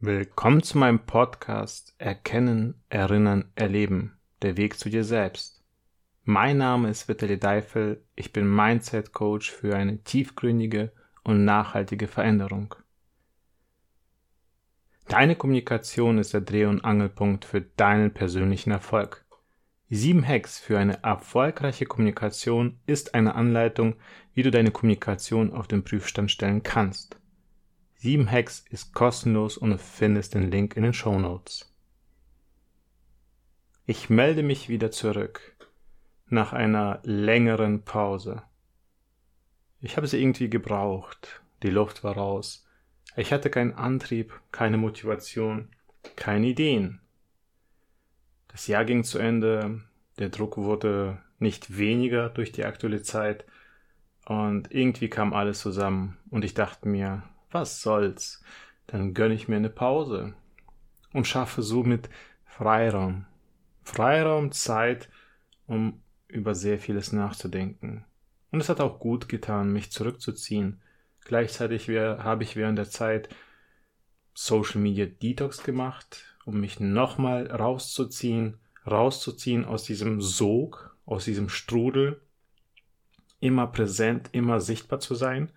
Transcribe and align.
Willkommen 0.00 0.62
zu 0.62 0.78
meinem 0.78 1.00
Podcast 1.00 1.92
Erkennen, 1.98 2.80
Erinnern, 2.88 3.50
Erleben. 3.56 4.16
Der 4.42 4.56
Weg 4.56 4.78
zu 4.78 4.90
dir 4.90 5.02
selbst. 5.02 5.64
Mein 6.22 6.58
Name 6.58 6.88
ist 6.88 7.08
Vitali 7.08 7.36
Deifel. 7.36 8.04
Ich 8.14 8.32
bin 8.32 8.48
Mindset 8.48 9.12
Coach 9.12 9.50
für 9.50 9.74
eine 9.74 9.98
tiefgründige 10.04 10.92
und 11.24 11.44
nachhaltige 11.44 12.06
Veränderung. 12.06 12.76
Deine 15.08 15.34
Kommunikation 15.34 16.18
ist 16.18 16.32
der 16.32 16.42
Dreh- 16.42 16.66
und 16.66 16.84
Angelpunkt 16.84 17.44
für 17.44 17.62
deinen 17.62 18.14
persönlichen 18.14 18.70
Erfolg. 18.70 19.24
Sieben 19.90 20.24
Hacks 20.24 20.60
für 20.60 20.78
eine 20.78 21.02
erfolgreiche 21.02 21.86
Kommunikation 21.86 22.78
ist 22.86 23.16
eine 23.16 23.34
Anleitung, 23.34 23.96
wie 24.32 24.44
du 24.44 24.52
deine 24.52 24.70
Kommunikation 24.70 25.52
auf 25.52 25.66
den 25.66 25.82
Prüfstand 25.82 26.30
stellen 26.30 26.62
kannst. 26.62 27.18
7 28.00 28.30
Hacks 28.30 28.64
ist 28.70 28.94
kostenlos 28.94 29.58
und 29.58 29.70
du 29.70 29.78
findest 29.78 30.34
den 30.34 30.52
Link 30.52 30.76
in 30.76 30.84
den 30.84 30.94
Show 30.94 31.18
Notes. 31.18 31.74
Ich 33.86 34.08
melde 34.08 34.44
mich 34.44 34.68
wieder 34.68 34.92
zurück 34.92 35.56
nach 36.28 36.52
einer 36.52 37.00
längeren 37.02 37.82
Pause. 37.82 38.42
Ich 39.80 39.96
habe 39.96 40.06
sie 40.06 40.22
irgendwie 40.22 40.48
gebraucht. 40.48 41.42
Die 41.64 41.70
Luft 41.70 42.04
war 42.04 42.16
raus. 42.16 42.68
Ich 43.16 43.32
hatte 43.32 43.50
keinen 43.50 43.72
Antrieb, 43.72 44.32
keine 44.52 44.76
Motivation, 44.76 45.68
keine 46.14 46.46
Ideen. 46.46 47.00
Das 48.46 48.68
Jahr 48.68 48.84
ging 48.84 49.02
zu 49.02 49.18
Ende, 49.18 49.82
der 50.20 50.28
Druck 50.28 50.56
wurde 50.56 51.20
nicht 51.40 51.76
weniger 51.76 52.28
durch 52.28 52.52
die 52.52 52.64
aktuelle 52.64 53.02
Zeit 53.02 53.44
und 54.24 54.72
irgendwie 54.72 55.08
kam 55.08 55.32
alles 55.32 55.58
zusammen 55.58 56.16
und 56.30 56.44
ich 56.44 56.54
dachte 56.54 56.86
mir, 56.86 57.24
was 57.50 57.82
soll's? 57.82 58.42
Dann 58.86 59.14
gönne 59.14 59.34
ich 59.34 59.48
mir 59.48 59.56
eine 59.56 59.70
Pause 59.70 60.34
und 61.12 61.26
schaffe 61.26 61.62
somit 61.62 62.08
Freiraum. 62.44 63.26
Freiraum, 63.82 64.52
Zeit, 64.52 65.08
um 65.66 66.02
über 66.26 66.54
sehr 66.54 66.78
vieles 66.78 67.12
nachzudenken. 67.12 68.04
Und 68.50 68.60
es 68.60 68.68
hat 68.68 68.80
auch 68.80 68.98
gut 68.98 69.28
getan, 69.28 69.72
mich 69.72 69.90
zurückzuziehen. 69.92 70.80
Gleichzeitig 71.24 71.88
habe 71.88 72.42
ich 72.42 72.56
während 72.56 72.78
der 72.78 72.90
Zeit 72.90 73.28
Social 74.34 74.80
Media 74.80 75.06
Detox 75.06 75.62
gemacht, 75.62 76.24
um 76.44 76.60
mich 76.60 76.80
nochmal 76.80 77.50
rauszuziehen, 77.50 78.58
rauszuziehen 78.86 79.64
aus 79.64 79.84
diesem 79.84 80.22
Sog, 80.22 80.96
aus 81.04 81.24
diesem 81.24 81.48
Strudel, 81.48 82.20
immer 83.40 83.66
präsent, 83.66 84.30
immer 84.32 84.60
sichtbar 84.60 85.00
zu 85.00 85.14
sein 85.14 85.52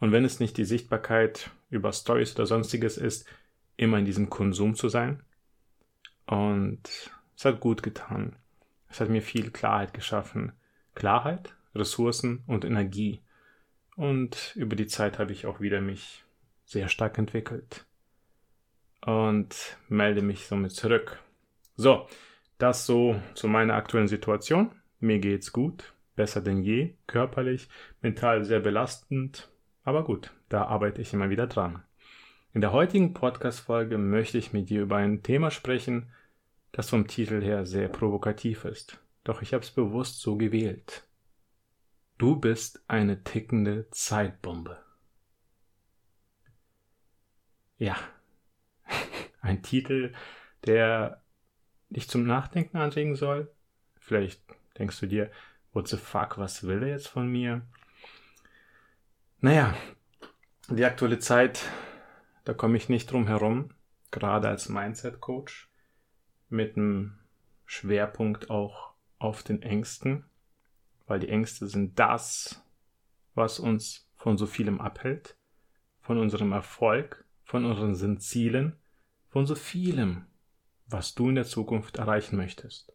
und 0.00 0.12
wenn 0.12 0.24
es 0.24 0.40
nicht 0.40 0.56
die 0.56 0.64
Sichtbarkeit 0.64 1.50
über 1.70 1.92
Stories 1.92 2.34
oder 2.34 2.46
sonstiges 2.46 2.96
ist, 2.96 3.26
immer 3.76 3.98
in 3.98 4.04
diesem 4.04 4.30
Konsum 4.30 4.74
zu 4.74 4.88
sein. 4.88 5.22
Und 6.26 6.82
es 7.36 7.44
hat 7.44 7.60
gut 7.60 7.82
getan. 7.82 8.36
Es 8.88 9.00
hat 9.00 9.08
mir 9.08 9.22
viel 9.22 9.50
Klarheit 9.50 9.94
geschaffen. 9.94 10.52
Klarheit, 10.94 11.54
Ressourcen 11.74 12.42
und 12.46 12.64
Energie. 12.64 13.22
Und 13.96 14.52
über 14.56 14.76
die 14.76 14.86
Zeit 14.86 15.18
habe 15.18 15.32
ich 15.32 15.46
auch 15.46 15.60
wieder 15.60 15.80
mich 15.80 16.24
sehr 16.64 16.88
stark 16.88 17.18
entwickelt. 17.18 17.86
Und 19.04 19.78
melde 19.88 20.22
mich 20.22 20.46
somit 20.46 20.72
zurück. 20.72 21.18
So, 21.76 22.08
das 22.58 22.86
so 22.86 23.20
zu 23.34 23.48
meiner 23.48 23.74
aktuellen 23.74 24.08
Situation. 24.08 24.72
Mir 25.00 25.18
geht's 25.18 25.52
gut, 25.52 25.94
besser 26.16 26.40
denn 26.40 26.62
je, 26.62 26.94
körperlich, 27.06 27.68
mental 28.02 28.44
sehr 28.44 28.60
belastend, 28.60 29.48
aber 29.88 30.04
gut, 30.04 30.34
da 30.50 30.64
arbeite 30.66 31.00
ich 31.00 31.14
immer 31.14 31.30
wieder 31.30 31.46
dran. 31.46 31.82
In 32.52 32.60
der 32.60 32.72
heutigen 32.72 33.14
Podcast-Folge 33.14 33.96
möchte 33.96 34.36
ich 34.36 34.52
mit 34.52 34.68
dir 34.68 34.82
über 34.82 34.96
ein 34.96 35.22
Thema 35.22 35.50
sprechen, 35.50 36.12
das 36.72 36.90
vom 36.90 37.06
Titel 37.06 37.40
her 37.40 37.64
sehr 37.64 37.88
provokativ 37.88 38.66
ist. 38.66 39.00
Doch 39.24 39.40
ich 39.40 39.54
habe 39.54 39.64
es 39.64 39.70
bewusst 39.70 40.20
so 40.20 40.36
gewählt. 40.36 41.08
Du 42.18 42.36
bist 42.36 42.84
eine 42.86 43.24
tickende 43.24 43.88
Zeitbombe. 43.90 44.78
Ja, 47.78 47.96
ein 49.40 49.62
Titel, 49.62 50.12
der 50.66 51.22
dich 51.88 52.10
zum 52.10 52.24
Nachdenken 52.24 52.76
anregen 52.76 53.16
soll. 53.16 53.50
Vielleicht 53.98 54.42
denkst 54.78 55.00
du 55.00 55.06
dir, 55.06 55.30
what 55.72 55.88
the 55.88 55.96
fuck, 55.96 56.36
was 56.36 56.66
will 56.66 56.82
er 56.82 56.90
jetzt 56.90 57.08
von 57.08 57.26
mir? 57.26 57.62
Naja, 59.40 59.72
die 60.68 60.84
aktuelle 60.84 61.20
Zeit, 61.20 61.62
da 62.42 62.54
komme 62.54 62.76
ich 62.76 62.88
nicht 62.88 63.12
drum 63.12 63.28
herum, 63.28 63.70
gerade 64.10 64.48
als 64.48 64.68
Mindset-Coach, 64.68 65.70
mit 66.48 66.76
einem 66.76 67.20
Schwerpunkt 67.64 68.50
auch 68.50 68.94
auf 69.20 69.44
den 69.44 69.62
Ängsten, 69.62 70.24
weil 71.06 71.20
die 71.20 71.28
Ängste 71.28 71.68
sind 71.68 72.00
das, 72.00 72.64
was 73.36 73.60
uns 73.60 74.10
von 74.16 74.36
so 74.36 74.46
vielem 74.46 74.80
abhält, 74.80 75.36
von 76.00 76.18
unserem 76.18 76.50
Erfolg, 76.50 77.24
von 77.44 77.64
unseren 77.64 78.18
Zielen, 78.18 78.76
von 79.28 79.46
so 79.46 79.54
vielem, 79.54 80.26
was 80.86 81.14
du 81.14 81.28
in 81.28 81.36
der 81.36 81.44
Zukunft 81.44 81.98
erreichen 81.98 82.36
möchtest. 82.36 82.92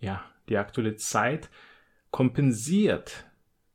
Ja, 0.00 0.24
die 0.48 0.56
aktuelle 0.56 0.96
Zeit 0.96 1.48
kompensiert 2.10 3.30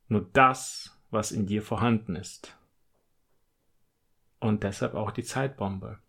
nur 0.10 0.30
das, 0.34 0.95
was 1.12 1.32
in 1.32 1.46
dir 1.46 1.62
vorhanden 1.62 2.16
ist. 2.16 2.58
Und 4.40 4.64
deshalb 4.64 4.94
auch 4.94 5.12
die 5.12 5.24
Zeitbombe. 5.24 6.00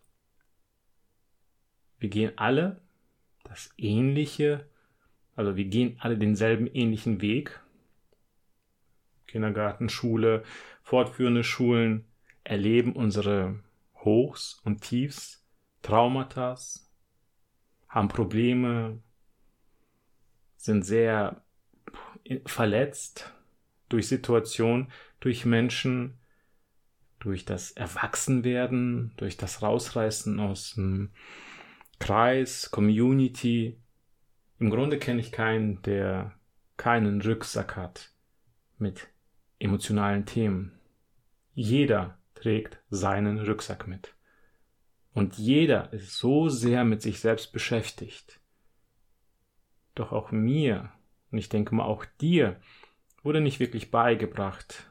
Wir 1.99 2.09
gehen 2.09 2.33
alle 2.37 2.81
das 3.45 3.73
ähnliche, 3.79 4.69
also 5.35 5.57
wir 5.57 5.67
gehen 5.67 5.97
alle 6.01 6.19
denselben 6.19 6.67
ähnlichen 6.67 7.21
Weg. 7.21 7.61
Kindergarten, 9.27 9.89
Schule, 9.89 10.45
fortführende 10.83 11.45
Schulen 11.45 12.05
erleben 12.45 12.93
unsere 12.93 13.61
Hochs 13.97 14.61
und 14.65 14.83
Tiefs, 14.83 15.45
Traumata, 15.83 16.57
haben 17.89 18.09
Probleme, 18.09 19.03
sind 20.57 20.85
sehr 20.85 21.43
verletzt, 22.45 23.33
durch 23.89 24.09
Situation, 24.09 24.91
durch 25.21 25.45
Menschen, 25.45 26.19
durch 27.21 27.45
das 27.45 27.73
Erwachsenwerden, 27.73 29.13
durch 29.17 29.37
das 29.37 29.63
Rausreißen 29.63 30.39
aus 30.41 30.75
dem 30.75 31.11
Kreis, 31.99 32.71
Community. 32.71 33.79
Im 34.59 34.71
Grunde 34.71 34.99
kenne 34.99 35.21
ich 35.21 35.33
keinen, 35.33 35.83
der 35.83 36.35
keinen 36.77 37.21
Rücksack 37.21 37.77
hat 37.77 38.13
mit 38.79 39.09
emotionalen 39.59 40.27
Themen. 40.27 40.79
Jeder 41.55 42.19
trägt 42.35 42.79
seinen 42.91 43.39
Rücksack 43.39 43.89
mit. 43.89 44.15
Und 45.15 45.39
jeder 45.39 45.93
ist 45.95 46.19
so 46.19 46.51
sehr 46.51 46.85
mit 46.85 47.01
sich 47.01 47.21
selbst 47.21 47.53
beschäftigt. 47.53 48.39
Doch 49.95 50.13
auch 50.13 50.31
mir, 50.31 50.93
und 51.31 51.39
ich 51.39 51.49
denke 51.49 51.75
mal 51.75 51.87
auch 51.87 52.05
dir, 52.21 52.61
wurde 53.27 53.41
nicht 53.41 53.59
wirklich 53.59 53.91
beigebracht, 53.91 54.89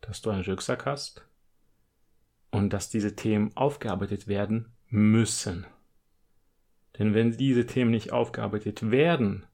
dass 0.00 0.22
du 0.22 0.30
einen 0.30 0.44
Rucksack 0.44 0.86
hast 0.86 1.26
und 2.52 2.72
dass 2.72 2.88
diese 2.88 3.16
Themen 3.16 3.50
aufgearbeitet 3.56 4.28
werden 4.28 4.72
müssen. 4.88 5.66
Denn 6.96 7.14
wenn 7.14 7.32
diese 7.32 7.66
Themen 7.66 7.90
nicht 7.90 8.12
aufgearbeitet 8.12 8.92
werden, 8.92 9.44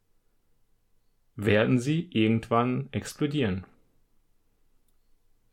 werden 1.35 1.79
sie 1.79 2.11
irgendwann 2.13 2.89
explodieren. 2.93 3.65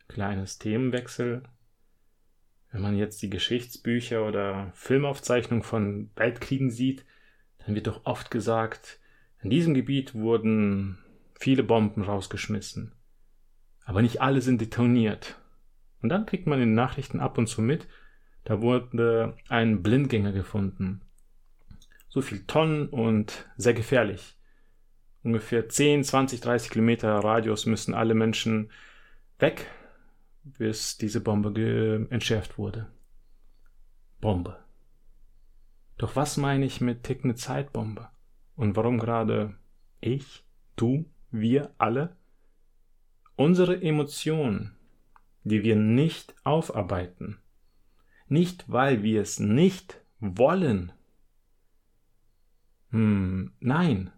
Kleines 0.09 0.59
Themenwechsel. 0.59 1.43
Wenn 2.69 2.81
man 2.81 2.97
jetzt 2.97 3.21
die 3.21 3.29
Geschichtsbücher 3.29 4.27
oder 4.27 4.73
Filmaufzeichnungen 4.75 5.63
von 5.63 6.11
Weltkriegen 6.17 6.69
sieht, 6.69 7.05
dann 7.59 7.75
wird 7.75 7.87
doch 7.87 8.05
oft 8.05 8.29
gesagt, 8.29 8.99
in 9.41 9.49
diesem 9.49 9.73
Gebiet 9.73 10.15
wurden 10.15 10.97
viele 11.39 11.63
Bomben 11.63 12.03
rausgeschmissen. 12.03 12.93
Aber 13.85 14.01
nicht 14.01 14.21
alle 14.21 14.41
sind 14.41 14.61
detoniert. 14.61 15.39
Und 16.01 16.09
dann 16.09 16.25
kriegt 16.25 16.45
man 16.45 16.61
in 16.61 16.69
den 16.69 16.75
Nachrichten 16.75 17.19
ab 17.19 17.37
und 17.37 17.47
zu 17.47 17.61
mit, 17.61 17.87
da 18.43 18.61
wurde 18.61 19.35
ein 19.47 19.81
Blindgänger 19.81 20.31
gefunden. 20.31 21.01
So 22.09 22.21
viel 22.21 22.45
Tonnen 22.45 22.89
und 22.89 23.49
sehr 23.57 23.73
gefährlich. 23.73 24.37
Ungefähr 25.23 25.67
10, 25.67 26.03
20, 26.03 26.41
30 26.41 26.71
Kilometer 26.71 27.15
Radius 27.15 27.65
müssen 27.65 27.93
alle 27.93 28.13
Menschen 28.13 28.71
weg, 29.37 29.67
bis 30.43 30.97
diese 30.97 31.21
Bombe 31.21 32.07
entschärft 32.09 32.57
wurde. 32.57 32.87
Bombe. 34.21 34.57
Doch 35.97 36.15
was 36.15 36.37
meine 36.37 36.65
ich 36.65 36.81
mit 36.81 37.03
tickende 37.03 37.35
Zeitbombe? 37.35 38.09
Und 38.55 38.75
warum 38.75 38.97
gerade 38.97 39.55
ich, 40.01 40.43
du 40.75 41.05
wir 41.31 41.71
alle, 41.77 42.15
unsere 43.35 43.81
Emotionen, 43.81 44.75
die 45.43 45.63
wir 45.63 45.75
nicht 45.75 46.35
aufarbeiten, 46.43 47.39
Nicht, 48.27 48.65
weil 48.71 49.01
wir 49.01 49.21
es 49.21 49.39
nicht 49.39 50.01
wollen. 50.19 50.91
Hm, 52.91 53.53
nein, 53.59 54.11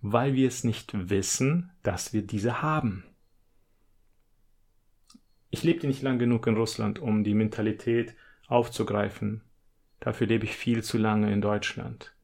weil 0.00 0.34
wir 0.34 0.46
es 0.46 0.62
nicht 0.62 1.10
wissen, 1.10 1.70
dass 1.82 2.12
wir 2.12 2.22
diese 2.22 2.62
haben. 2.62 3.04
Ich 5.50 5.64
lebte 5.64 5.86
nicht 5.86 6.02
lang 6.02 6.18
genug 6.18 6.46
in 6.46 6.56
Russland, 6.56 6.98
um 6.98 7.24
die 7.24 7.34
Mentalität 7.34 8.14
aufzugreifen. 8.46 9.42
Dafür 9.98 10.26
lebe 10.26 10.44
ich 10.44 10.56
viel 10.56 10.84
zu 10.84 10.98
lange 10.98 11.32
in 11.32 11.40
Deutschland. 11.40 12.14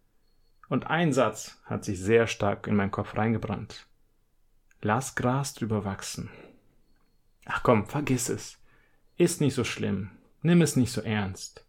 Und 0.69 0.87
ein 0.87 1.12
Satz 1.12 1.60
hat 1.64 1.84
sich 1.84 1.98
sehr 1.98 2.26
stark 2.26 2.66
in 2.66 2.76
meinen 2.76 2.90
Kopf 2.90 3.16
reingebrannt. 3.16 3.88
Lass 4.86 5.14
Gras 5.14 5.54
drüber 5.54 5.86
wachsen. 5.86 6.28
Ach 7.46 7.62
komm, 7.62 7.86
vergiss 7.86 8.28
es. 8.28 8.60
Ist 9.16 9.40
nicht 9.40 9.54
so 9.54 9.64
schlimm. 9.64 10.10
Nimm 10.42 10.60
es 10.60 10.76
nicht 10.76 10.92
so 10.92 11.00
ernst. 11.00 11.66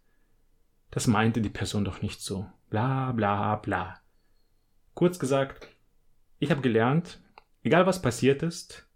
Das 0.90 1.06
meinte 1.06 1.40
die 1.40 1.48
Person 1.48 1.86
doch 1.86 2.02
nicht 2.02 2.20
so. 2.20 2.46
Bla 2.68 3.12
bla 3.12 3.56
bla. 3.56 4.02
Kurz 4.92 5.18
gesagt, 5.18 5.66
ich 6.40 6.50
habe 6.50 6.60
gelernt, 6.60 7.18
egal 7.62 7.86
was 7.86 8.02
passiert 8.02 8.42
ist, 8.42 8.86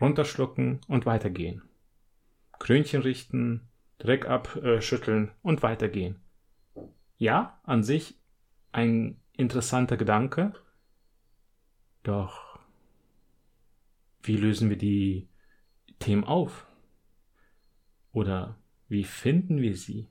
runterschlucken 0.00 0.80
und 0.86 1.04
weitergehen. 1.04 1.62
Krönchen 2.60 3.02
richten, 3.02 3.66
Dreck 3.98 4.24
abschütteln 4.28 5.32
und 5.42 5.64
weitergehen. 5.64 6.20
Ja, 7.18 7.58
an 7.64 7.82
sich 7.82 8.20
ein 8.70 9.20
interessanter 9.32 9.96
Gedanke, 9.96 10.52
doch 12.06 12.46
wie 14.26 14.36
lösen 14.36 14.70
wir 14.70 14.76
die 14.76 15.28
Themen 15.98 16.24
auf? 16.24 16.66
Oder 18.12 18.58
wie 18.88 19.04
finden 19.04 19.62
wir 19.62 19.76
sie? 19.76 20.08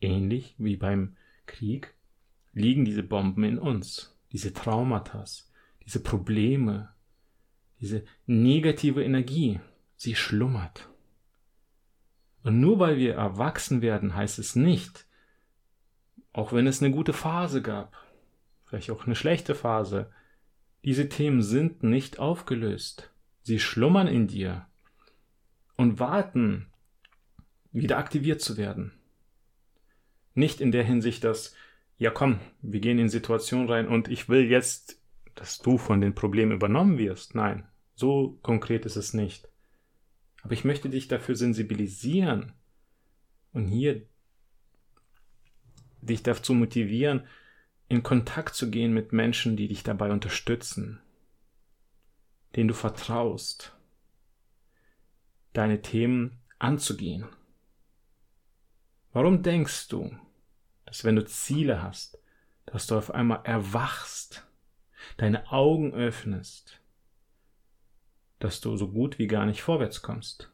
Ähnlich 0.00 0.54
wie 0.58 0.76
beim 0.76 1.16
Krieg 1.46 1.94
liegen 2.52 2.84
diese 2.84 3.02
Bomben 3.02 3.42
in 3.44 3.58
uns, 3.58 4.16
diese 4.32 4.52
Traumata, 4.52 5.24
diese 5.84 6.02
Probleme, 6.02 6.94
diese 7.80 8.04
negative 8.26 9.02
Energie, 9.02 9.60
sie 9.96 10.14
schlummert. 10.14 10.88
Und 12.42 12.60
nur 12.60 12.78
weil 12.78 12.98
wir 12.98 13.14
erwachsen 13.14 13.82
werden, 13.82 14.14
heißt 14.14 14.38
es 14.38 14.54
nicht, 14.54 15.06
auch 16.32 16.52
wenn 16.52 16.66
es 16.66 16.82
eine 16.82 16.92
gute 16.92 17.12
Phase 17.12 17.62
gab, 17.62 17.96
vielleicht 18.64 18.90
auch 18.90 19.06
eine 19.06 19.16
schlechte 19.16 19.54
Phase, 19.54 20.12
diese 20.84 21.08
Themen 21.08 21.42
sind 21.42 21.82
nicht 21.82 22.18
aufgelöst. 22.18 23.10
Sie 23.42 23.58
schlummern 23.58 24.06
in 24.06 24.26
dir 24.26 24.66
und 25.76 25.98
warten, 25.98 26.66
wieder 27.72 27.98
aktiviert 27.98 28.40
zu 28.40 28.56
werden. 28.56 28.92
Nicht 30.34 30.60
in 30.60 30.72
der 30.72 30.84
Hinsicht, 30.84 31.24
dass, 31.24 31.54
ja 31.98 32.10
komm, 32.10 32.40
wir 32.60 32.80
gehen 32.80 32.98
in 32.98 33.08
Situationen 33.08 33.68
rein 33.68 33.88
und 33.88 34.08
ich 34.08 34.28
will 34.28 34.44
jetzt, 34.44 35.00
dass 35.34 35.58
du 35.58 35.78
von 35.78 36.00
den 36.00 36.14
Problemen 36.14 36.52
übernommen 36.52 36.98
wirst. 36.98 37.34
Nein, 37.34 37.66
so 37.94 38.38
konkret 38.42 38.86
ist 38.86 38.96
es 38.96 39.14
nicht. 39.14 39.48
Aber 40.42 40.52
ich 40.52 40.64
möchte 40.64 40.90
dich 40.90 41.08
dafür 41.08 41.34
sensibilisieren 41.36 42.52
und 43.52 43.66
hier 43.66 44.02
dich 46.02 46.22
dazu 46.22 46.52
motivieren, 46.52 47.26
in 47.94 48.02
Kontakt 48.02 48.54
zu 48.54 48.70
gehen 48.70 48.92
mit 48.92 49.12
Menschen, 49.12 49.56
die 49.56 49.68
dich 49.68 49.82
dabei 49.82 50.10
unterstützen, 50.10 51.00
denen 52.56 52.68
du 52.68 52.74
vertraust, 52.74 53.72
deine 55.52 55.80
Themen 55.80 56.40
anzugehen. 56.58 57.26
Warum 59.12 59.42
denkst 59.42 59.88
du, 59.88 60.10
dass 60.86 61.04
wenn 61.04 61.16
du 61.16 61.24
Ziele 61.24 61.82
hast, 61.82 62.18
dass 62.66 62.86
du 62.86 62.98
auf 62.98 63.12
einmal 63.12 63.40
erwachst, 63.44 64.46
deine 65.16 65.52
Augen 65.52 65.94
öffnest, 65.94 66.80
dass 68.40 68.60
du 68.60 68.76
so 68.76 68.90
gut 68.90 69.18
wie 69.18 69.28
gar 69.28 69.46
nicht 69.46 69.62
vorwärts 69.62 70.02
kommst? 70.02 70.50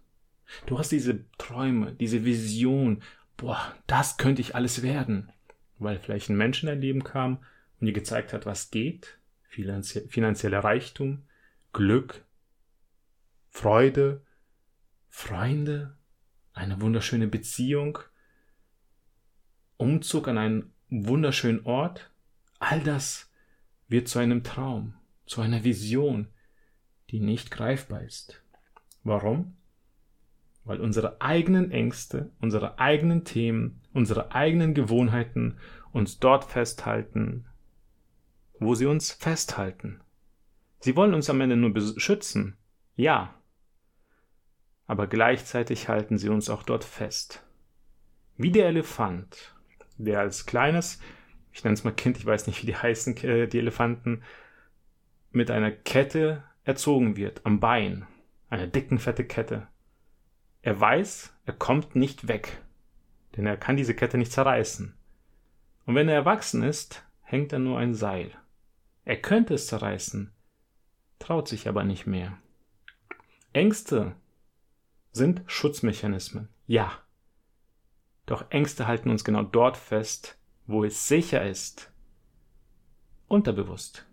Du 0.66 0.78
hast 0.78 0.92
diese 0.92 1.30
Träume, 1.38 1.94
diese 1.94 2.24
Vision, 2.24 3.02
boah, 3.36 3.74
das 3.86 4.18
könnte 4.18 4.42
ich 4.42 4.54
alles 4.54 4.82
werden 4.82 5.32
weil 5.80 5.98
vielleicht 5.98 6.28
ein 6.28 6.36
Mensch 6.36 6.62
in 6.62 6.68
dein 6.68 6.80
Leben 6.80 7.02
kam 7.02 7.38
und 7.80 7.86
dir 7.86 7.92
gezeigt 7.92 8.32
hat, 8.32 8.46
was 8.46 8.70
geht, 8.70 9.18
finanzieller 9.48 10.60
Reichtum, 10.60 11.24
Glück, 11.72 12.24
Freude, 13.48 14.22
Freunde, 15.08 15.96
eine 16.52 16.80
wunderschöne 16.80 17.26
Beziehung, 17.26 17.98
Umzug 19.76 20.28
an 20.28 20.38
einen 20.38 20.72
wunderschönen 20.90 21.64
Ort, 21.64 22.10
all 22.58 22.80
das 22.82 23.30
wird 23.88 24.08
zu 24.08 24.18
einem 24.18 24.44
Traum, 24.44 24.94
zu 25.26 25.40
einer 25.40 25.64
Vision, 25.64 26.28
die 27.10 27.20
nicht 27.20 27.50
greifbar 27.50 28.02
ist. 28.02 28.42
Warum? 29.02 29.56
Weil 30.64 30.80
unsere 30.80 31.20
eigenen 31.20 31.70
Ängste, 31.70 32.30
unsere 32.40 32.78
eigenen 32.78 33.24
Themen, 33.24 33.80
unsere 33.92 34.32
eigenen 34.32 34.74
Gewohnheiten 34.74 35.58
uns 35.92 36.18
dort 36.18 36.44
festhalten, 36.44 37.46
wo 38.58 38.74
sie 38.74 38.86
uns 38.86 39.10
festhalten. 39.10 40.00
Sie 40.80 40.96
wollen 40.96 41.14
uns 41.14 41.28
am 41.30 41.40
Ende 41.40 41.56
nur 41.56 41.72
beschützen, 41.72 42.56
ja, 42.96 43.34
aber 44.86 45.06
gleichzeitig 45.06 45.88
halten 45.88 46.18
sie 46.18 46.28
uns 46.28 46.50
auch 46.50 46.62
dort 46.62 46.84
fest. 46.84 47.44
Wie 48.36 48.50
der 48.50 48.66
Elefant, 48.66 49.54
der 49.98 50.20
als 50.20 50.46
kleines, 50.46 51.00
ich 51.52 51.62
nenne 51.64 51.74
es 51.74 51.84
mal 51.84 51.92
Kind, 51.92 52.18
ich 52.18 52.26
weiß 52.26 52.46
nicht, 52.46 52.62
wie 52.62 52.66
die 52.66 52.76
heißen, 52.76 53.16
äh, 53.18 53.46
die 53.46 53.58
Elefanten, 53.58 54.22
mit 55.30 55.50
einer 55.50 55.70
Kette 55.70 56.42
erzogen 56.64 57.16
wird, 57.16 57.44
am 57.44 57.60
Bein, 57.60 58.06
einer 58.48 58.66
dicken, 58.66 58.98
fette 58.98 59.24
Kette. 59.24 59.68
Er 60.62 60.78
weiß, 60.78 61.34
er 61.46 61.54
kommt 61.54 61.96
nicht 61.96 62.28
weg, 62.28 62.62
denn 63.36 63.46
er 63.46 63.56
kann 63.56 63.76
diese 63.76 63.94
Kette 63.94 64.18
nicht 64.18 64.32
zerreißen. 64.32 64.94
Und 65.86 65.94
wenn 65.94 66.08
er 66.08 66.14
erwachsen 66.14 66.62
ist, 66.62 67.04
hängt 67.22 67.52
er 67.52 67.58
nur 67.58 67.78
ein 67.78 67.94
Seil. 67.94 68.32
Er 69.04 69.16
könnte 69.16 69.54
es 69.54 69.66
zerreißen, 69.66 70.32
traut 71.18 71.48
sich 71.48 71.68
aber 71.68 71.84
nicht 71.84 72.06
mehr. 72.06 72.38
Ängste 73.52 74.14
sind 75.12 75.42
Schutzmechanismen, 75.46 76.48
ja. 76.66 76.92
Doch 78.26 78.50
Ängste 78.50 78.86
halten 78.86 79.10
uns 79.10 79.24
genau 79.24 79.42
dort 79.42 79.76
fest, 79.76 80.38
wo 80.66 80.84
es 80.84 81.08
sicher 81.08 81.44
ist. 81.44 81.90
Unterbewusst. 83.26 84.06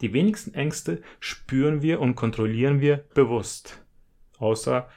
Die 0.00 0.12
wenigsten 0.12 0.54
Ängste 0.54 1.02
spüren 1.18 1.82
wir 1.82 2.00
und 2.00 2.14
kontrollieren 2.14 2.80
wir 2.80 2.98
bewusst. 3.14 3.84
Außer 4.38 4.88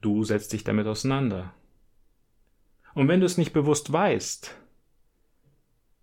Du 0.00 0.24
setzt 0.24 0.52
dich 0.52 0.64
damit 0.64 0.86
auseinander. 0.86 1.54
Und 2.94 3.08
wenn 3.08 3.20
du 3.20 3.26
es 3.26 3.38
nicht 3.38 3.52
bewusst 3.52 3.92
weißt, 3.92 4.56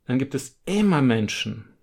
dann 0.05 0.19
gibt 0.19 0.35
es 0.35 0.59
immer 0.65 1.01
Menschen, 1.01 1.77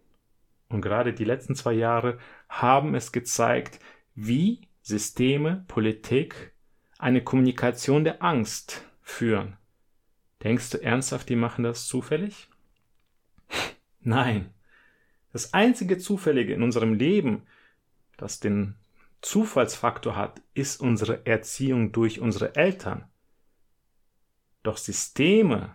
und 0.75 0.81
gerade 0.81 1.13
die 1.13 1.25
letzten 1.25 1.55
zwei 1.55 1.73
Jahre 1.73 2.19
haben 2.49 2.95
es 2.95 3.13
gezeigt, 3.13 3.79
wie 4.15 4.63
Systeme, 4.83 5.65
Politik 5.69 6.53
eine 6.99 7.23
Kommunikation 7.23 8.03
der 8.03 8.23
Angst 8.23 8.85
führen. 9.01 9.57
Denkst 10.43 10.71
du 10.71 10.83
ernsthaft, 10.83 11.29
die 11.29 11.37
machen 11.37 11.63
das 11.65 11.87
zufällig? 11.87 12.49
Nein. 14.01 14.51
Das 15.33 15.55
einzige 15.55 15.99
Zufällige 15.99 16.55
in 16.55 16.63
unserem 16.63 16.95
Leben, 16.95 17.43
das 18.17 18.41
den 18.41 18.75
Zufallsfaktor 19.25 20.17
hat, 20.17 20.43
ist 20.53 20.83
unsere 20.83 21.25
Erziehung 21.25 21.93
durch 21.93 22.21
unsere 22.21 22.57
Eltern. 22.57 23.09
Doch 24.63 24.77
Systeme, 24.77 25.75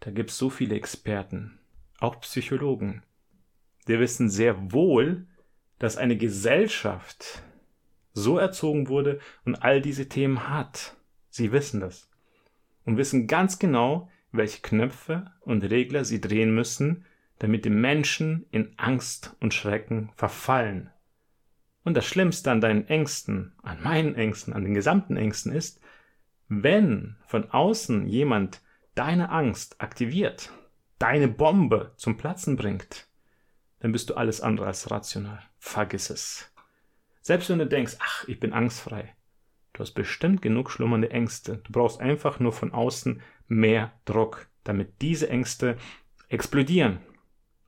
da 0.00 0.10
gibt 0.10 0.28
es 0.30 0.36
so 0.36 0.50
viele 0.50 0.74
Experten, 0.74 1.58
auch 1.98 2.20
Psychologen, 2.20 3.02
die 3.88 3.98
wissen 3.98 4.28
sehr 4.28 4.70
wohl, 4.70 5.26
dass 5.78 5.96
eine 5.96 6.18
Gesellschaft 6.18 7.42
so 8.12 8.36
erzogen 8.36 8.88
wurde 8.88 9.18
und 9.46 9.62
all 9.62 9.80
diese 9.80 10.10
Themen 10.10 10.50
hat. 10.50 10.94
Sie 11.30 11.52
wissen 11.52 11.80
das. 11.80 12.10
Und 12.84 12.98
wissen 12.98 13.28
ganz 13.28 13.58
genau, 13.58 14.10
welche 14.30 14.60
Knöpfe 14.60 15.32
und 15.40 15.64
Regler 15.64 16.04
sie 16.04 16.20
drehen 16.20 16.54
müssen, 16.54 17.06
damit 17.38 17.64
die 17.64 17.70
Menschen 17.70 18.44
in 18.50 18.78
Angst 18.78 19.34
und 19.40 19.54
Schrecken 19.54 20.10
verfallen. 20.16 20.90
Und 21.86 21.94
das 21.94 22.04
Schlimmste 22.04 22.50
an 22.50 22.60
deinen 22.60 22.88
Ängsten, 22.88 23.52
an 23.62 23.80
meinen 23.82 24.16
Ängsten, 24.16 24.52
an 24.52 24.64
den 24.64 24.74
gesamten 24.74 25.16
Ängsten 25.16 25.52
ist, 25.52 25.80
wenn 26.48 27.16
von 27.26 27.48
außen 27.50 28.06
jemand 28.06 28.60
deine 28.96 29.30
Angst 29.30 29.80
aktiviert, 29.80 30.50
deine 30.98 31.28
Bombe 31.28 31.92
zum 31.96 32.16
Platzen 32.16 32.56
bringt, 32.56 33.06
dann 33.78 33.92
bist 33.92 34.10
du 34.10 34.14
alles 34.14 34.40
andere 34.40 34.66
als 34.66 34.90
rational. 34.90 35.38
Vergiss 35.58 36.10
es. 36.10 36.52
Selbst 37.22 37.48
wenn 37.50 37.60
du 37.60 37.66
denkst, 37.66 37.96
ach, 38.00 38.26
ich 38.26 38.40
bin 38.40 38.52
angstfrei, 38.52 39.14
Du 39.76 39.82
hast 39.82 39.92
bestimmt 39.92 40.40
genug 40.40 40.70
schlummernde 40.70 41.10
Ängste. 41.10 41.58
Du 41.58 41.72
brauchst 41.72 42.00
einfach 42.00 42.40
nur 42.40 42.52
von 42.52 42.72
außen 42.72 43.20
mehr 43.46 43.92
Druck, 44.06 44.48
damit 44.64 45.02
diese 45.02 45.28
Ängste 45.28 45.76
explodieren. 46.30 47.00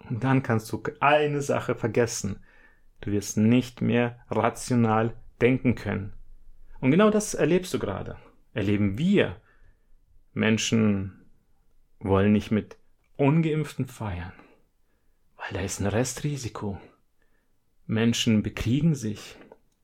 Und 0.08 0.24
dann 0.24 0.42
kannst 0.42 0.72
du 0.72 0.82
eine 1.00 1.42
Sache 1.42 1.74
vergessen. 1.74 2.42
Du 3.00 3.12
wirst 3.12 3.36
nicht 3.36 3.80
mehr 3.80 4.18
rational 4.28 5.14
denken 5.40 5.74
können. 5.74 6.12
Und 6.80 6.90
genau 6.90 7.10
das 7.10 7.34
erlebst 7.34 7.72
du 7.74 7.78
gerade. 7.78 8.16
Erleben 8.54 8.98
wir. 8.98 9.40
Menschen 10.32 11.24
wollen 12.00 12.32
nicht 12.32 12.50
mit 12.50 12.76
ungeimpften 13.16 13.86
feiern, 13.86 14.32
weil 15.36 15.52
da 15.52 15.60
ist 15.60 15.80
ein 15.80 15.86
Restrisiko. 15.86 16.80
Menschen 17.86 18.42
bekriegen 18.42 18.94
sich. 18.94 19.36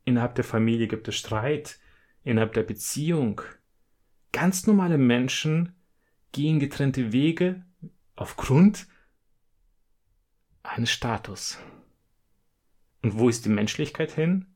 Innerhalb 0.05 0.35
der 0.35 0.45
Familie 0.45 0.87
gibt 0.87 1.09
es 1.09 1.17
Streit 1.17 1.79
innerhalb 2.23 2.53
der 2.53 2.63
Beziehung. 2.63 3.41
Ganz 4.33 4.67
normale 4.67 4.99
Menschen 4.99 5.75
gehen 6.33 6.59
getrennte 6.61 7.13
Wege 7.13 7.65
aufgrund 8.17 8.87
eines 10.63 10.91
Status. 10.91 11.59
Und 13.05 13.17
wo 13.19 13.29
ist 13.29 13.45
die 13.45 13.51
Menschlichkeit 13.51 14.11
hin? 14.11 14.47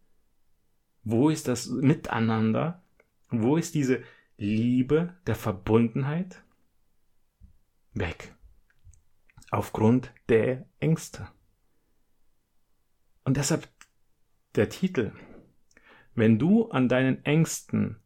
Wo 1.05 1.31
ist 1.31 1.47
das 1.47 1.69
Miteinander? 1.69 2.83
Wo 3.31 3.57
ist 3.57 3.76
diese 3.76 4.02
Liebe 4.37 5.14
der 5.28 5.37
Verbundenheit? 5.37 6.43
Weg. 7.95 8.35
Aufgrund 9.52 10.12
der 10.28 10.67
Ängste. 10.81 11.28
Und 13.23 13.37
deshalb 13.37 13.69
der 14.57 14.69
Titel 14.69 15.12
wenn 16.19 16.37
du 16.37 16.69
an 16.71 16.88
deinen 16.88 17.25
Ängsten 17.25 18.00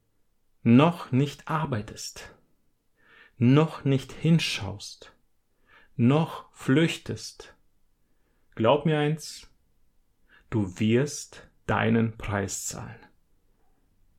noch 0.63 1.13
nicht 1.13 1.49
arbeitest, 1.49 2.37
noch 3.39 3.85
nicht 3.85 4.13
hinschaust, 4.13 5.15
noch 5.97 6.53
flüchtest, 6.53 7.57
glaub 8.55 8.85
mir 8.85 8.99
eins, 8.99 9.51
du 10.53 10.79
wirst 10.79 11.49
deinen 11.67 12.19
Preis 12.19 12.67
zahlen. 12.67 13.01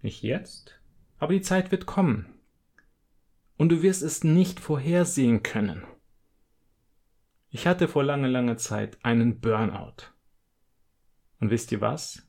Nicht 0.02 0.24
jetzt, 0.24 0.80
aber 1.20 1.34
die 1.34 1.42
Zeit 1.42 1.72
wird 1.72 1.86
kommen. 1.86 2.26
Und 3.56 3.70
du 3.70 3.84
wirst 3.84 4.02
es 4.02 4.24
nicht 4.24 4.60
vorhersehen 4.60 5.44
können. 5.44 5.84
Ich 7.50 7.68
hatte 7.68 7.88
vor 7.88 8.04
langer, 8.04 8.30
langer 8.30 8.58
Zeit 8.58 8.98
einen 9.06 9.40
Burnout. 9.40 10.12
Und 11.40 11.52
wisst 11.52 11.72
ihr 11.72 11.82
was? 11.82 12.28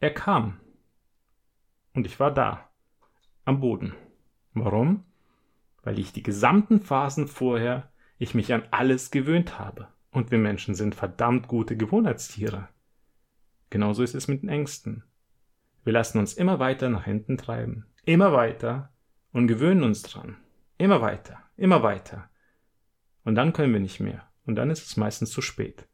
Er 0.00 0.12
kam. 0.12 0.58
Und 1.94 2.04
ich 2.04 2.18
war 2.18 2.34
da, 2.34 2.68
am 3.44 3.60
Boden. 3.60 3.94
Warum? 4.54 5.04
Weil 5.82 6.00
ich 6.00 6.12
die 6.12 6.24
gesamten 6.24 6.82
Phasen 6.82 7.28
vorher, 7.28 7.92
ich 8.18 8.34
mich 8.34 8.52
an 8.52 8.64
alles 8.72 9.12
gewöhnt 9.12 9.58
habe. 9.60 9.88
Und 10.10 10.32
wir 10.32 10.38
Menschen 10.38 10.74
sind 10.74 10.96
verdammt 10.96 11.46
gute 11.46 11.76
Gewohnheitstiere. 11.76 12.68
Genauso 13.70 14.02
ist 14.02 14.14
es 14.14 14.28
mit 14.28 14.42
den 14.42 14.48
Ängsten. 14.48 15.04
Wir 15.84 15.92
lassen 15.92 16.18
uns 16.18 16.34
immer 16.34 16.58
weiter 16.58 16.88
nach 16.88 17.04
hinten 17.04 17.38
treiben, 17.38 17.86
immer 18.04 18.32
weiter 18.32 18.92
und 19.32 19.46
gewöhnen 19.46 19.82
uns 19.82 20.02
dran. 20.02 20.36
Immer 20.76 21.00
weiter, 21.00 21.38
immer 21.56 21.82
weiter. 21.82 22.28
Und 23.24 23.34
dann 23.34 23.52
können 23.52 23.72
wir 23.72 23.80
nicht 23.80 24.00
mehr. 24.00 24.28
Und 24.46 24.56
dann 24.56 24.70
ist 24.70 24.86
es 24.86 24.96
meistens 24.96 25.30
zu 25.30 25.42
spät. 25.42 25.86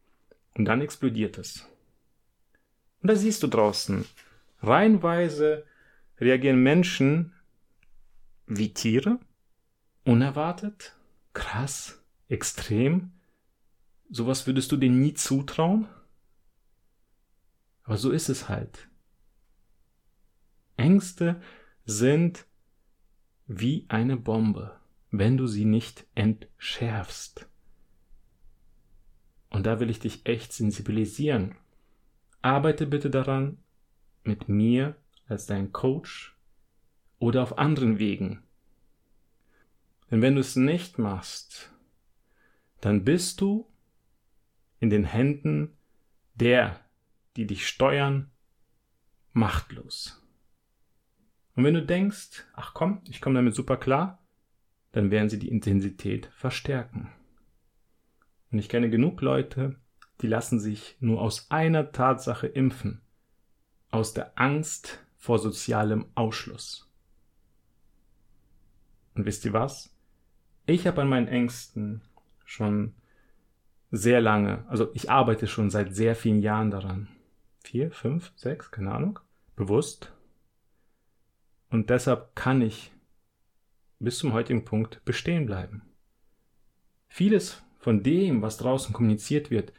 Und 0.55 0.65
dann 0.65 0.81
explodiert 0.81 1.37
es. 1.37 1.67
Und 3.01 3.09
da 3.09 3.15
siehst 3.15 3.43
du 3.43 3.47
draußen 3.47 4.05
reihenweise 4.61 5.65
reagieren 6.19 6.63
Menschen 6.63 7.33
wie 8.47 8.73
Tiere? 8.73 9.19
Unerwartet? 10.05 10.95
Krass? 11.33 12.01
Extrem? 12.29 13.11
Sowas 14.09 14.47
würdest 14.47 14.71
du 14.71 14.77
denen 14.77 14.99
nie 15.01 15.13
zutrauen? 15.13 15.87
Aber 17.87 17.97
so 17.97 18.11
ist 18.11 18.27
es 18.27 18.49
halt. 18.49 18.89
Ängste 20.75 21.41
sind 21.85 22.45
wie 23.47 23.85
eine 23.87 24.17
Bombe, 24.17 24.77
wenn 25.09 25.37
du 25.37 25.47
sie 25.47 25.63
nicht 25.63 26.05
entschärfst. 26.13 27.47
Und 29.49 29.65
da 29.65 29.79
will 29.79 29.89
ich 29.89 29.99
dich 29.99 30.25
echt 30.25 30.51
sensibilisieren. 30.51 31.55
Arbeite 32.41 32.87
bitte 32.87 33.09
daran, 33.09 33.57
mit 34.23 34.49
mir 34.49 34.97
als 35.29 35.45
dein 35.45 35.71
Coach 35.71 36.37
oder 37.19 37.41
auf 37.41 37.57
anderen 37.57 37.99
Wegen. 37.99 38.43
Denn 40.11 40.21
wenn 40.21 40.35
du 40.35 40.41
es 40.41 40.57
nicht 40.57 40.99
machst, 40.99 41.71
dann 42.81 43.05
bist 43.05 43.39
du 43.39 43.65
in 44.81 44.89
den 44.89 45.05
Händen 45.05 45.71
der, 46.35 46.81
die 47.37 47.45
dich 47.45 47.67
steuern, 47.67 48.31
machtlos. 49.31 50.21
Und 51.55 51.63
wenn 51.63 51.75
du 51.75 51.85
denkst, 51.85 52.45
ach 52.53 52.73
komm, 52.73 53.01
ich 53.07 53.21
komme 53.21 53.35
damit 53.35 53.55
super 53.55 53.77
klar, 53.77 54.23
dann 54.91 55.11
werden 55.11 55.29
sie 55.29 55.39
die 55.39 55.49
Intensität 55.49 56.25
verstärken. 56.35 57.11
Und 58.51 58.59
ich 58.59 58.69
kenne 58.69 58.89
genug 58.89 59.21
Leute, 59.21 59.75
die 60.21 60.27
lassen 60.27 60.59
sich 60.59 60.97
nur 60.99 61.21
aus 61.21 61.51
einer 61.51 61.91
Tatsache 61.91 62.47
impfen. 62.47 63.01
Aus 63.91 64.13
der 64.13 64.39
Angst 64.39 65.05
vor 65.15 65.37
sozialem 65.37 66.07
Ausschluss. 66.15 66.91
Und 69.13 69.25
wisst 69.25 69.45
ihr 69.45 69.53
was? 69.53 69.95
Ich 70.65 70.87
habe 70.87 71.01
an 71.01 71.09
meinen 71.09 71.27
Ängsten 71.27 72.01
schon 72.45 72.95
sehr 73.91 74.21
lange, 74.21 74.65
also 74.67 74.91
ich 74.93 75.09
arbeite 75.09 75.47
schon 75.47 75.69
seit 75.69 75.95
sehr 75.95 76.15
vielen 76.15 76.41
Jahren 76.41 76.71
daran. 76.71 77.07
Vier, 77.67 77.91
fünf, 77.91 78.31
sechs, 78.37 78.71
keine 78.71 78.93
Ahnung, 78.93 79.19
bewusst. 79.57 80.13
Und 81.69 81.89
deshalb 81.89 82.33
kann 82.33 82.61
ich 82.61 82.93
bis 83.99 84.19
zum 84.19 84.31
heutigen 84.31 84.63
Punkt 84.63 85.03
bestehen 85.03 85.47
bleiben. 85.47 85.81
Vieles 87.09 87.61
von 87.77 88.03
dem, 88.03 88.41
was 88.41 88.55
draußen 88.55 88.93
kommuniziert 88.93 89.51
wird, 89.51 89.73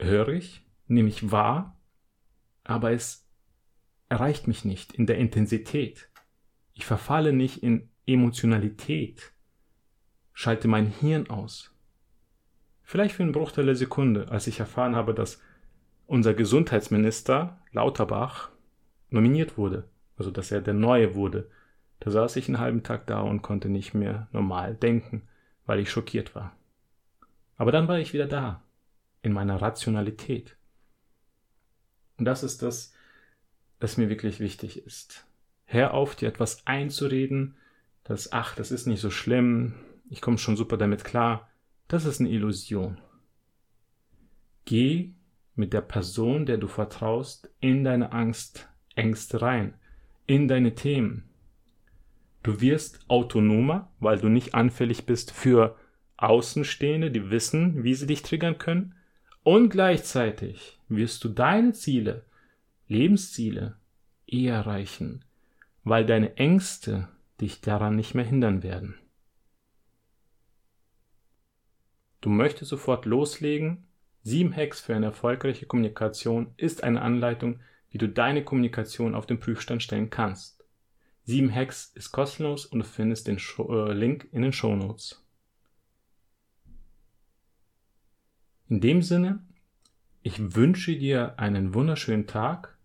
höre 0.00 0.30
ich, 0.30 0.66
nehme 0.88 1.10
ich 1.10 1.30
wahr, 1.30 1.80
aber 2.64 2.90
es 2.90 3.24
erreicht 4.08 4.48
mich 4.48 4.64
nicht 4.64 4.94
in 4.94 5.06
der 5.06 5.18
Intensität. 5.18 6.10
Ich 6.72 6.86
verfalle 6.86 7.32
nicht 7.32 7.62
in 7.62 7.88
Emotionalität. 8.04 9.32
Schalte 10.32 10.66
mein 10.66 10.88
Hirn 10.88 11.30
aus. 11.30 11.72
Vielleicht 12.82 13.14
für 13.14 13.22
einen 13.22 13.30
Bruchteil 13.30 13.66
der 13.66 13.76
Sekunde, 13.76 14.28
als 14.32 14.48
ich 14.48 14.58
erfahren 14.58 14.96
habe, 14.96 15.14
dass 15.14 15.40
unser 16.06 16.34
Gesundheitsminister 16.34 17.58
Lauterbach 17.72 18.50
nominiert 19.10 19.56
wurde, 19.56 19.88
also 20.16 20.30
dass 20.30 20.50
er 20.50 20.60
der 20.60 20.74
Neue 20.74 21.14
wurde. 21.14 21.50
Da 22.00 22.10
saß 22.10 22.36
ich 22.36 22.48
einen 22.48 22.58
halben 22.58 22.82
Tag 22.82 23.06
da 23.06 23.20
und 23.20 23.42
konnte 23.42 23.68
nicht 23.68 23.94
mehr 23.94 24.28
normal 24.32 24.74
denken, 24.74 25.22
weil 25.66 25.78
ich 25.78 25.90
schockiert 25.90 26.34
war. 26.34 26.56
Aber 27.56 27.72
dann 27.72 27.88
war 27.88 27.98
ich 27.98 28.12
wieder 28.12 28.26
da, 28.26 28.62
in 29.22 29.32
meiner 29.32 29.62
Rationalität. 29.62 30.56
Und 32.18 32.26
das 32.26 32.42
ist 32.42 32.62
das, 32.62 32.92
das 33.80 33.96
mir 33.96 34.08
wirklich 34.08 34.40
wichtig 34.40 34.84
ist. 34.84 35.26
Hör 35.64 35.94
auf, 35.94 36.14
dir 36.14 36.28
etwas 36.28 36.66
einzureden, 36.66 37.56
dass, 38.02 38.32
ach, 38.32 38.54
das 38.54 38.70
ist 38.70 38.86
nicht 38.86 39.00
so 39.00 39.10
schlimm, 39.10 39.74
ich 40.10 40.20
komme 40.20 40.38
schon 40.38 40.56
super 40.56 40.76
damit 40.76 41.04
klar. 41.04 41.48
Das 41.88 42.04
ist 42.04 42.20
eine 42.20 42.28
Illusion. 42.30 43.00
Geh 44.64 45.14
mit 45.54 45.72
der 45.72 45.80
Person, 45.80 46.46
der 46.46 46.58
du 46.58 46.66
vertraust, 46.66 47.50
in 47.60 47.84
deine 47.84 48.12
Angst, 48.12 48.68
Ängste 48.94 49.42
rein, 49.42 49.74
in 50.26 50.48
deine 50.48 50.74
Themen. 50.74 51.28
Du 52.42 52.60
wirst 52.60 53.00
autonomer, 53.08 53.90
weil 54.00 54.18
du 54.18 54.28
nicht 54.28 54.54
anfällig 54.54 55.06
bist 55.06 55.32
für 55.32 55.76
Außenstehende, 56.16 57.10
die 57.10 57.30
wissen, 57.30 57.84
wie 57.84 57.94
sie 57.94 58.06
dich 58.06 58.22
triggern 58.22 58.58
können. 58.58 58.94
Und 59.42 59.70
gleichzeitig 59.70 60.78
wirst 60.88 61.24
du 61.24 61.28
deine 61.28 61.72
Ziele 61.72 62.24
Lebensziele 62.86 63.76
eher 64.26 64.56
erreichen, 64.56 65.24
weil 65.84 66.04
deine 66.04 66.36
Ängste 66.36 67.08
dich 67.40 67.60
daran 67.60 67.96
nicht 67.96 68.14
mehr 68.14 68.24
hindern 68.24 68.62
werden. 68.62 68.94
Du 72.20 72.30
möchtest 72.30 72.70
sofort 72.70 73.04
loslegen? 73.04 73.86
Sieben 74.26 74.56
Hacks 74.56 74.80
für 74.80 74.94
eine 74.94 75.06
erfolgreiche 75.06 75.66
Kommunikation 75.66 76.54
ist 76.56 76.82
eine 76.82 77.02
Anleitung, 77.02 77.60
wie 77.90 77.98
du 77.98 78.08
deine 78.08 78.42
Kommunikation 78.42 79.14
auf 79.14 79.26
den 79.26 79.38
Prüfstand 79.38 79.82
stellen 79.82 80.08
kannst. 80.08 80.64
Sieben 81.24 81.54
Hacks 81.54 81.92
ist 81.94 82.10
kostenlos 82.10 82.64
und 82.64 82.78
du 82.78 82.84
findest 82.86 83.28
den 83.28 83.38
Show, 83.38 83.86
äh, 83.86 83.92
Link 83.92 84.26
in 84.32 84.40
den 84.40 84.54
Show 84.54 84.74
Notes. 84.74 85.22
In 88.70 88.80
dem 88.80 89.02
Sinne, 89.02 89.44
ich 90.22 90.56
wünsche 90.56 90.96
dir 90.96 91.38
einen 91.38 91.74
wunderschönen 91.74 92.26
Tag 92.26 92.78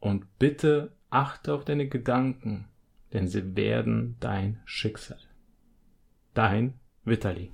und 0.00 0.38
bitte 0.40 0.92
Achte 1.08 1.54
auf 1.54 1.64
deine 1.64 1.88
Gedanken, 1.88 2.66
denn 3.12 3.28
sie 3.28 3.54
werden 3.56 4.16
dein 4.18 4.60
Schicksal. 4.64 5.20
Dein 6.34 6.74
Vitali. 7.04 7.52